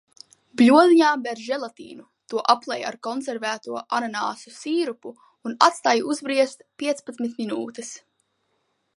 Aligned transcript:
Bļodiņā 0.59 1.09
ber 1.25 1.41
želatīnu, 1.47 2.05
to 2.33 2.39
aplej 2.53 2.85
ar 2.91 2.97
konservēto 3.07 3.77
ananasu 3.97 4.53
sīrupu 4.55 5.11
un 5.49 5.55
atstāj 5.67 5.95
uzbriest 6.13 6.65
piecpadsmit 6.83 7.37
minūtes. 7.43 7.93